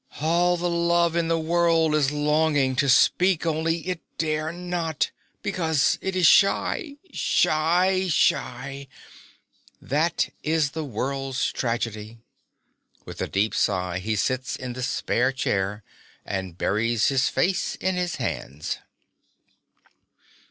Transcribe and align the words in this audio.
All 0.19 0.57
the 0.57 0.67
love 0.67 1.15
in 1.15 1.27
the 1.27 1.37
world 1.37 1.93
is 1.93 2.09
longing 2.09 2.75
to 2.77 2.89
speak; 2.89 3.45
only 3.45 3.87
it 3.87 3.99
dare 4.17 4.51
not, 4.51 5.11
because 5.43 5.99
it 6.01 6.15
is 6.15 6.25
shy, 6.25 6.95
shy, 7.13 8.07
shy. 8.07 8.87
That 9.79 10.33
is 10.41 10.71
the 10.71 10.83
world's 10.83 11.51
tragedy. 11.51 12.17
(With 13.05 13.21
a 13.21 13.27
deep 13.27 13.53
sigh 13.53 13.99
he 13.99 14.15
sits 14.15 14.55
in 14.55 14.73
the 14.73 14.81
spare 14.81 15.31
chair 15.31 15.83
and 16.25 16.57
buries 16.57 17.09
his 17.09 17.29
face 17.29 17.75
in 17.75 17.95
his 17.95 18.15
hands.) 18.15 18.79